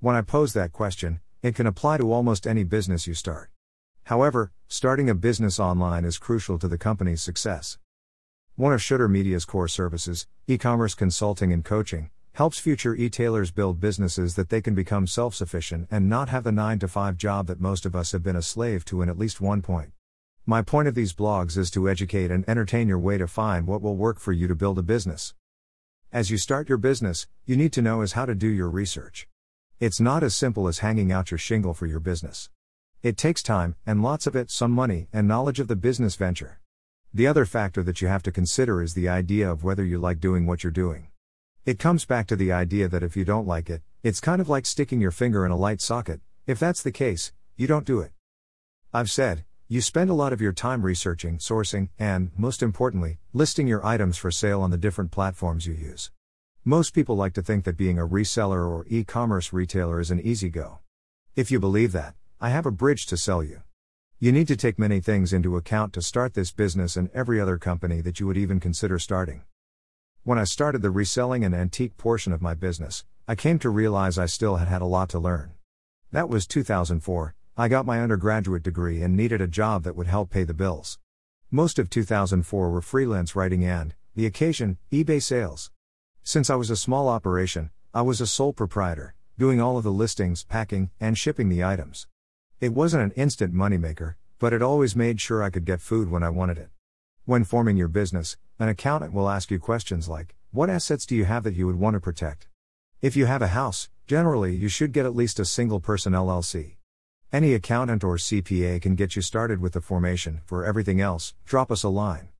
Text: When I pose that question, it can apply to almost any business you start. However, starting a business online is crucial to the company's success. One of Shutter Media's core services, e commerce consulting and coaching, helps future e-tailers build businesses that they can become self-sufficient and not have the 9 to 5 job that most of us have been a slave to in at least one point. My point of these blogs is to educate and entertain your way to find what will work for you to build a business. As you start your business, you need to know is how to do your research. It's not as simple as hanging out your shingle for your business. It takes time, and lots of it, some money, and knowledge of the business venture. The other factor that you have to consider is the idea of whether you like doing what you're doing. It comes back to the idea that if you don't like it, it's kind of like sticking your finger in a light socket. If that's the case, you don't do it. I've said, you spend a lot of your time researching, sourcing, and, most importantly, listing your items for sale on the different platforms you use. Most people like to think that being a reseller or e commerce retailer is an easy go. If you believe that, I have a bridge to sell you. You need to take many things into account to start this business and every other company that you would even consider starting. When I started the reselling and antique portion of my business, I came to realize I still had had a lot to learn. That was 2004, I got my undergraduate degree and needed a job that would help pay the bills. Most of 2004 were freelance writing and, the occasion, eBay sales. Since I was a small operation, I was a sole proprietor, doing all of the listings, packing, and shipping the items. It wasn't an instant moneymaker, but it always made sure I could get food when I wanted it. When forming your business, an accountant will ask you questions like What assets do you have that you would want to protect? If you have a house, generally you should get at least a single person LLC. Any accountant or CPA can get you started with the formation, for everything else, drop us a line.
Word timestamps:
When 0.00 0.14
I 0.14 0.20
pose 0.20 0.52
that 0.52 0.72
question, 0.72 1.18
it 1.42 1.56
can 1.56 1.66
apply 1.66 1.98
to 1.98 2.12
almost 2.12 2.46
any 2.46 2.62
business 2.62 3.08
you 3.08 3.14
start. 3.14 3.50
However, 4.04 4.52
starting 4.68 5.10
a 5.10 5.14
business 5.14 5.58
online 5.58 6.04
is 6.04 6.18
crucial 6.18 6.56
to 6.60 6.68
the 6.68 6.78
company's 6.78 7.20
success. 7.20 7.78
One 8.54 8.72
of 8.72 8.80
Shutter 8.80 9.08
Media's 9.08 9.44
core 9.44 9.66
services, 9.66 10.28
e 10.46 10.56
commerce 10.56 10.94
consulting 10.94 11.52
and 11.52 11.64
coaching, 11.64 12.10
helps 12.34 12.60
future 12.60 12.94
e-tailers 12.94 13.50
build 13.50 13.80
businesses 13.80 14.36
that 14.36 14.50
they 14.50 14.60
can 14.60 14.76
become 14.76 15.08
self-sufficient 15.08 15.88
and 15.90 16.08
not 16.08 16.28
have 16.28 16.44
the 16.44 16.52
9 16.52 16.78
to 16.78 16.86
5 16.86 17.16
job 17.16 17.48
that 17.48 17.60
most 17.60 17.84
of 17.84 17.96
us 17.96 18.12
have 18.12 18.22
been 18.22 18.36
a 18.36 18.42
slave 18.42 18.84
to 18.84 19.02
in 19.02 19.08
at 19.08 19.18
least 19.18 19.40
one 19.40 19.62
point. 19.62 19.90
My 20.46 20.62
point 20.62 20.86
of 20.86 20.94
these 20.94 21.12
blogs 21.12 21.58
is 21.58 21.72
to 21.72 21.88
educate 21.88 22.30
and 22.30 22.48
entertain 22.48 22.86
your 22.86 23.00
way 23.00 23.18
to 23.18 23.26
find 23.26 23.66
what 23.66 23.82
will 23.82 23.96
work 23.96 24.20
for 24.20 24.30
you 24.30 24.46
to 24.46 24.54
build 24.54 24.78
a 24.78 24.82
business. 24.82 25.34
As 26.12 26.30
you 26.30 26.38
start 26.38 26.68
your 26.68 26.78
business, 26.78 27.26
you 27.46 27.56
need 27.56 27.72
to 27.72 27.82
know 27.82 28.02
is 28.02 28.12
how 28.12 28.26
to 28.26 28.36
do 28.36 28.46
your 28.46 28.70
research. 28.70 29.26
It's 29.80 30.00
not 30.00 30.24
as 30.24 30.34
simple 30.34 30.66
as 30.66 30.80
hanging 30.80 31.12
out 31.12 31.30
your 31.30 31.38
shingle 31.38 31.72
for 31.72 31.86
your 31.86 32.00
business. 32.00 32.50
It 33.00 33.16
takes 33.16 33.44
time, 33.44 33.76
and 33.86 34.02
lots 34.02 34.26
of 34.26 34.34
it, 34.34 34.50
some 34.50 34.72
money, 34.72 35.06
and 35.12 35.28
knowledge 35.28 35.60
of 35.60 35.68
the 35.68 35.76
business 35.76 36.16
venture. 36.16 36.58
The 37.14 37.28
other 37.28 37.44
factor 37.44 37.84
that 37.84 38.02
you 38.02 38.08
have 38.08 38.24
to 38.24 38.32
consider 38.32 38.82
is 38.82 38.94
the 38.94 39.08
idea 39.08 39.48
of 39.48 39.62
whether 39.62 39.84
you 39.84 39.98
like 39.98 40.18
doing 40.18 40.46
what 40.46 40.64
you're 40.64 40.72
doing. 40.72 41.12
It 41.64 41.78
comes 41.78 42.04
back 42.04 42.26
to 42.26 42.34
the 42.34 42.50
idea 42.50 42.88
that 42.88 43.04
if 43.04 43.16
you 43.16 43.24
don't 43.24 43.46
like 43.46 43.70
it, 43.70 43.82
it's 44.02 44.18
kind 44.18 44.40
of 44.40 44.48
like 44.48 44.66
sticking 44.66 45.00
your 45.00 45.12
finger 45.12 45.46
in 45.46 45.52
a 45.52 45.56
light 45.56 45.80
socket. 45.80 46.20
If 46.44 46.58
that's 46.58 46.82
the 46.82 46.90
case, 46.90 47.32
you 47.56 47.68
don't 47.68 47.86
do 47.86 48.00
it. 48.00 48.10
I've 48.92 49.12
said, 49.12 49.44
you 49.68 49.80
spend 49.80 50.10
a 50.10 50.14
lot 50.14 50.32
of 50.32 50.40
your 50.40 50.52
time 50.52 50.82
researching, 50.82 51.38
sourcing, 51.38 51.90
and, 52.00 52.32
most 52.36 52.64
importantly, 52.64 53.18
listing 53.32 53.68
your 53.68 53.86
items 53.86 54.16
for 54.16 54.32
sale 54.32 54.60
on 54.60 54.72
the 54.72 54.76
different 54.76 55.12
platforms 55.12 55.68
you 55.68 55.74
use. 55.74 56.10
Most 56.68 56.92
people 56.92 57.16
like 57.16 57.32
to 57.32 57.40
think 57.40 57.64
that 57.64 57.78
being 57.78 57.98
a 57.98 58.06
reseller 58.06 58.68
or 58.68 58.84
e 58.90 59.02
commerce 59.02 59.54
retailer 59.54 60.00
is 60.00 60.10
an 60.10 60.20
easy 60.20 60.50
go. 60.50 60.80
If 61.34 61.50
you 61.50 61.58
believe 61.58 61.92
that, 61.92 62.14
I 62.42 62.50
have 62.50 62.66
a 62.66 62.70
bridge 62.70 63.06
to 63.06 63.16
sell 63.16 63.42
you. 63.42 63.62
You 64.18 64.32
need 64.32 64.48
to 64.48 64.54
take 64.54 64.78
many 64.78 65.00
things 65.00 65.32
into 65.32 65.56
account 65.56 65.94
to 65.94 66.02
start 66.02 66.34
this 66.34 66.52
business 66.52 66.94
and 66.94 67.08
every 67.14 67.40
other 67.40 67.56
company 67.56 68.02
that 68.02 68.20
you 68.20 68.26
would 68.26 68.36
even 68.36 68.60
consider 68.60 68.98
starting. 68.98 69.44
When 70.24 70.38
I 70.38 70.44
started 70.44 70.82
the 70.82 70.90
reselling 70.90 71.42
and 71.42 71.54
antique 71.54 71.96
portion 71.96 72.34
of 72.34 72.42
my 72.42 72.52
business, 72.52 73.02
I 73.26 73.34
came 73.34 73.58
to 73.60 73.70
realize 73.70 74.18
I 74.18 74.26
still 74.26 74.56
had 74.56 74.68
had 74.68 74.82
a 74.82 74.92
lot 74.98 75.08
to 75.08 75.18
learn. 75.18 75.52
That 76.12 76.28
was 76.28 76.46
2004, 76.46 77.34
I 77.56 77.68
got 77.68 77.86
my 77.86 78.02
undergraduate 78.02 78.62
degree 78.62 79.00
and 79.00 79.16
needed 79.16 79.40
a 79.40 79.48
job 79.48 79.84
that 79.84 79.96
would 79.96 80.06
help 80.06 80.28
pay 80.28 80.44
the 80.44 80.52
bills. 80.52 80.98
Most 81.50 81.78
of 81.78 81.88
2004 81.88 82.68
were 82.68 82.82
freelance 82.82 83.34
writing 83.34 83.64
and, 83.64 83.94
the 84.14 84.26
occasion, 84.26 84.76
eBay 84.92 85.22
sales. 85.22 85.70
Since 86.28 86.50
I 86.50 86.56
was 86.56 86.68
a 86.68 86.76
small 86.76 87.08
operation, 87.08 87.70
I 87.94 88.02
was 88.02 88.20
a 88.20 88.26
sole 88.26 88.52
proprietor, 88.52 89.14
doing 89.38 89.62
all 89.62 89.78
of 89.78 89.82
the 89.82 89.90
listings, 89.90 90.44
packing, 90.44 90.90
and 91.00 91.16
shipping 91.16 91.48
the 91.48 91.64
items. 91.64 92.06
It 92.60 92.74
wasn't 92.74 93.04
an 93.04 93.12
instant 93.12 93.54
moneymaker, 93.54 94.16
but 94.38 94.52
it 94.52 94.60
always 94.60 94.94
made 94.94 95.22
sure 95.22 95.42
I 95.42 95.48
could 95.48 95.64
get 95.64 95.80
food 95.80 96.10
when 96.10 96.22
I 96.22 96.28
wanted 96.28 96.58
it. 96.58 96.68
When 97.24 97.44
forming 97.44 97.78
your 97.78 97.88
business, 97.88 98.36
an 98.58 98.68
accountant 98.68 99.14
will 99.14 99.30
ask 99.30 99.50
you 99.50 99.58
questions 99.58 100.06
like 100.06 100.34
What 100.50 100.68
assets 100.68 101.06
do 101.06 101.16
you 101.16 101.24
have 101.24 101.44
that 101.44 101.54
you 101.54 101.64
would 101.64 101.80
want 101.80 101.94
to 101.94 102.00
protect? 102.00 102.46
If 103.00 103.16
you 103.16 103.24
have 103.24 103.40
a 103.40 103.56
house, 103.56 103.88
generally 104.06 104.54
you 104.54 104.68
should 104.68 104.92
get 104.92 105.06
at 105.06 105.16
least 105.16 105.40
a 105.40 105.46
single 105.46 105.80
person 105.80 106.12
LLC. 106.12 106.76
Any 107.32 107.54
accountant 107.54 108.04
or 108.04 108.16
CPA 108.16 108.82
can 108.82 108.96
get 108.96 109.16
you 109.16 109.22
started 109.22 109.62
with 109.62 109.72
the 109.72 109.80
formation, 109.80 110.42
for 110.44 110.66
everything 110.66 111.00
else, 111.00 111.32
drop 111.46 111.72
us 111.72 111.84
a 111.84 111.88
line. 111.88 112.28